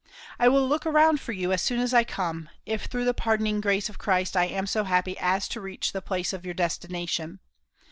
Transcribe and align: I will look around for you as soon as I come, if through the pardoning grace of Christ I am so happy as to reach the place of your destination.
I 0.39 0.47
will 0.47 0.67
look 0.67 0.87
around 0.87 1.21
for 1.21 1.31
you 1.31 1.51
as 1.53 1.61
soon 1.61 1.79
as 1.79 1.93
I 1.93 2.03
come, 2.03 2.49
if 2.65 2.85
through 2.85 3.05
the 3.05 3.13
pardoning 3.13 3.61
grace 3.61 3.87
of 3.87 3.99
Christ 3.99 4.35
I 4.35 4.45
am 4.45 4.65
so 4.65 4.83
happy 4.85 5.15
as 5.19 5.47
to 5.49 5.61
reach 5.61 5.91
the 5.91 6.01
place 6.01 6.33
of 6.33 6.43
your 6.43 6.55
destination. 6.55 7.39